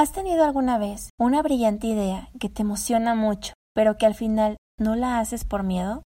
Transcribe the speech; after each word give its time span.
¿Has 0.00 0.12
tenido 0.12 0.46
alguna 0.46 0.78
vez 0.78 1.10
una 1.18 1.42
brillante 1.42 1.86
idea 1.86 2.30
que 2.40 2.48
te 2.48 2.62
emociona 2.62 3.14
mucho, 3.14 3.52
pero 3.74 3.98
que 3.98 4.06
al 4.06 4.14
final 4.14 4.56
no 4.78 4.96
la 4.96 5.18
haces 5.18 5.44
por 5.44 5.62
miedo? 5.62 6.04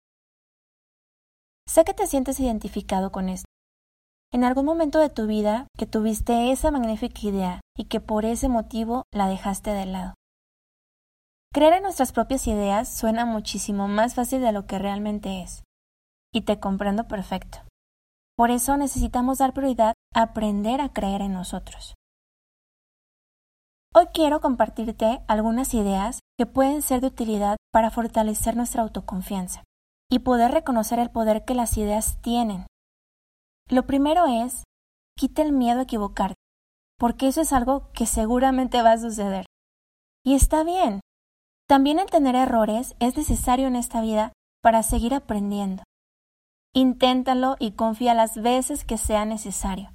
Sé 1.68 1.84
que 1.86 1.96
te 1.96 2.06
sientes 2.06 2.40
identificado 2.40 3.12
con 3.12 3.30
esto. 3.30 3.48
En 4.32 4.44
algún 4.44 4.66
momento 4.66 5.00
de 5.00 5.10
tu 5.10 5.26
vida 5.26 5.66
que 5.76 5.88
tuviste 5.88 6.52
esa 6.52 6.70
magnífica 6.70 7.20
idea 7.24 7.62
y 7.76 7.86
que 7.86 8.00
por 8.00 8.26
ese 8.26 8.48
motivo 8.48 9.06
la 9.12 9.28
dejaste 9.28 9.72
de 9.72 9.88
lado. 9.88 10.14
Creer 11.52 11.74
en 11.74 11.82
nuestras 11.82 12.12
propias 12.12 12.46
ideas 12.46 12.96
suena 12.96 13.26
muchísimo 13.26 13.88
más 13.88 14.14
fácil 14.14 14.42
de 14.42 14.52
lo 14.52 14.68
que 14.68 14.78
realmente 14.78 15.42
es. 15.42 15.64
Y 16.32 16.42
te 16.42 16.60
comprendo 16.60 17.08
perfecto. 17.08 17.58
Por 18.38 18.52
eso 18.52 18.78
necesitamos 18.78 19.40
dar 19.40 19.56
prioridad 19.56 19.96
a 20.14 20.22
aprender 20.22 20.80
a 20.80 20.94
creer 20.94 21.24
en 21.24 21.34
nosotros. 21.34 21.96
Hoy 23.92 24.06
quiero 24.14 24.40
compartirte 24.40 25.22
algunas 25.28 25.74
ideas 25.74 26.20
que 26.38 26.46
pueden 26.46 26.84
ser 26.84 27.02
de 27.02 27.08
utilidad 27.08 27.58
para 27.72 27.90
fortalecer 27.90 28.56
nuestra 28.56 28.84
autoconfianza 28.84 29.64
y 30.12 30.20
poder 30.20 30.52
reconocer 30.52 31.00
el 31.00 31.10
poder 31.10 31.44
que 31.44 31.56
las 31.56 31.76
ideas 31.76 32.22
tienen. 32.22 32.68
Lo 33.68 33.88
primero 33.88 34.28
es, 34.28 34.64
quita 35.18 35.42
el 35.42 35.54
miedo 35.54 35.80
a 35.80 35.84
equivocarte, 35.84 36.36
porque 37.00 37.28
eso 37.28 37.42
es 37.42 37.52
algo 37.52 37.92
que 37.92 38.06
seguramente 38.06 38.82
va 38.84 38.92
a 38.92 39.00
suceder. 39.00 39.46
Y 40.24 40.36
está 40.36 40.64
bien. 40.64 41.00
También 41.68 41.98
el 41.98 42.12
tener 42.12 42.36
errores 42.36 42.96
es 43.00 43.18
necesario 43.18 43.68
en 43.68 43.76
esta 43.76 44.02
vida 44.02 44.34
para 44.62 44.84
seguir 44.84 45.16
aprendiendo. 45.16 45.84
Inténtalo 46.76 47.56
y 47.60 47.72
confía 47.72 48.14
las 48.14 48.40
veces 48.40 48.86
que 48.86 49.00
sea 49.00 49.26
necesario. 49.26 49.90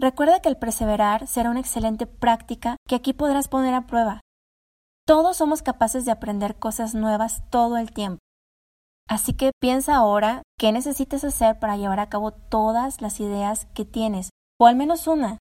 Recuerda 0.00 0.40
que 0.40 0.48
el 0.48 0.56
perseverar 0.56 1.26
será 1.28 1.50
una 1.50 1.60
excelente 1.60 2.06
práctica 2.06 2.76
que 2.88 2.96
aquí 2.96 3.12
podrás 3.12 3.48
poner 3.48 3.74
a 3.74 3.86
prueba. 3.86 4.20
Todos 5.06 5.36
somos 5.36 5.62
capaces 5.62 6.04
de 6.04 6.10
aprender 6.10 6.58
cosas 6.58 6.94
nuevas 6.94 7.48
todo 7.50 7.76
el 7.76 7.92
tiempo. 7.92 8.18
Así 9.08 9.34
que 9.34 9.52
piensa 9.60 9.96
ahora 9.96 10.42
qué 10.58 10.72
necesitas 10.72 11.22
hacer 11.24 11.58
para 11.58 11.76
llevar 11.76 12.00
a 12.00 12.08
cabo 12.08 12.32
todas 12.32 13.02
las 13.02 13.20
ideas 13.20 13.66
que 13.74 13.84
tienes, 13.84 14.30
o 14.58 14.66
al 14.66 14.76
menos 14.76 15.06
una, 15.06 15.38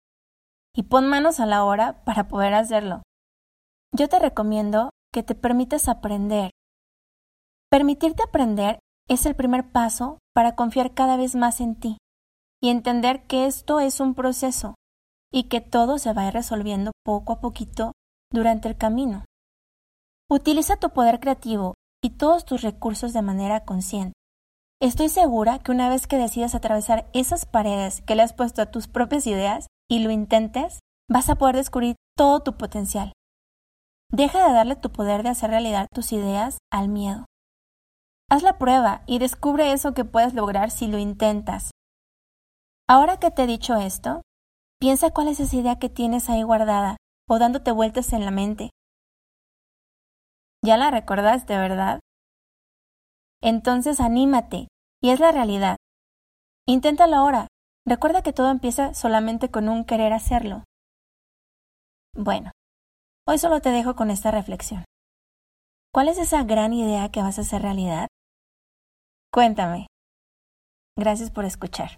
y 0.75 0.83
pon 0.83 1.07
manos 1.07 1.39
a 1.39 1.45
la 1.45 1.63
obra 1.63 2.03
para 2.03 2.27
poder 2.27 2.53
hacerlo. 2.53 3.01
Yo 3.91 4.09
te 4.09 4.19
recomiendo 4.19 4.89
que 5.11 5.23
te 5.23 5.33
permitas 5.33 5.87
aprender. 5.87 6.51
Permitirte 7.69 8.21
aprender 8.21 8.79
es 9.07 9.25
el 9.25 9.35
primer 9.35 9.71
paso 9.71 10.19
para 10.33 10.55
confiar 10.55 10.93
cada 10.93 11.17
vez 11.17 11.35
más 11.35 11.61
en 11.61 11.79
ti 11.79 11.97
y 12.63 12.69
entender 12.69 13.27
que 13.27 13.45
esto 13.45 13.81
es 13.81 13.99
un 13.99 14.15
proceso 14.15 14.75
y 15.33 15.49
que 15.49 15.59
todo 15.59 15.97
se 15.97 16.13
va 16.13 16.21
a 16.21 16.27
ir 16.29 16.33
resolviendo 16.33 16.93
poco 17.03 17.33
a 17.33 17.41
poquito 17.41 17.91
durante 18.31 18.69
el 18.69 18.77
camino. 18.77 19.25
Utiliza 20.29 20.77
tu 20.77 20.91
poder 20.91 21.19
creativo 21.19 21.73
y 22.01 22.11
todos 22.11 22.45
tus 22.45 22.61
recursos 22.61 23.11
de 23.11 23.21
manera 23.21 23.65
consciente. 23.65 24.13
Estoy 24.81 25.09
segura 25.09 25.59
que 25.59 25.73
una 25.73 25.89
vez 25.89 26.07
que 26.07 26.17
decidas 26.17 26.55
atravesar 26.55 27.09
esas 27.11 27.45
paredes 27.45 28.01
que 28.01 28.15
le 28.15 28.21
has 28.21 28.31
puesto 28.31 28.61
a 28.61 28.71
tus 28.71 28.87
propias 28.87 29.27
ideas 29.27 29.67
y 29.89 29.99
lo 29.99 30.09
intentes, 30.09 30.79
vas 31.09 31.29
a 31.29 31.35
poder 31.35 31.57
descubrir 31.57 31.97
todo 32.15 32.43
tu 32.43 32.55
potencial. 32.55 33.11
Deja 34.09 34.47
de 34.47 34.53
darle 34.53 34.77
tu 34.77 34.89
poder 34.89 35.23
de 35.23 35.29
hacer 35.29 35.49
realidad 35.49 35.87
tus 35.93 36.13
ideas 36.13 36.59
al 36.71 36.87
miedo. 36.87 37.25
Haz 38.29 38.41
la 38.41 38.57
prueba 38.57 39.03
y 39.05 39.19
descubre 39.19 39.73
eso 39.73 39.93
que 39.93 40.05
puedes 40.05 40.33
lograr 40.33 40.71
si 40.71 40.87
lo 40.87 40.97
intentas. 40.97 41.71
Ahora 42.95 43.17
que 43.17 43.31
te 43.31 43.41
he 43.41 43.47
dicho 43.47 43.73
esto, 43.73 44.21
piensa 44.79 45.09
cuál 45.09 45.27
es 45.27 45.39
esa 45.39 45.55
idea 45.55 45.79
que 45.79 45.89
tienes 45.89 46.29
ahí 46.29 46.43
guardada 46.43 46.97
o 47.27 47.39
dándote 47.39 47.71
vueltas 47.71 48.13
en 48.13 48.23
la 48.23 48.29
mente. 48.29 48.69
Ya 50.63 50.77
la 50.77 50.91
recordaste, 50.91 51.57
¿verdad? 51.57 52.01
Entonces 53.41 53.99
anímate 53.99 54.67
y 55.01 55.09
es 55.09 55.19
la 55.19 55.31
realidad. 55.31 55.77
Inténtalo 56.67 57.15
ahora. 57.15 57.47
Recuerda 57.83 58.21
que 58.21 58.31
todo 58.31 58.51
empieza 58.51 58.93
solamente 58.93 59.49
con 59.49 59.69
un 59.69 59.85
querer 59.85 60.13
hacerlo. 60.13 60.63
Bueno, 62.15 62.51
hoy 63.27 63.39
solo 63.39 63.59
te 63.59 63.69
dejo 63.69 63.95
con 63.95 64.11
esta 64.11 64.29
reflexión. 64.29 64.85
¿Cuál 65.91 66.09
es 66.09 66.19
esa 66.19 66.43
gran 66.43 66.73
idea 66.73 67.09
que 67.09 67.23
vas 67.23 67.39
a 67.39 67.41
hacer 67.41 67.63
realidad? 67.63 68.07
Cuéntame. 69.31 69.87
Gracias 70.95 71.31
por 71.31 71.45
escuchar. 71.45 71.97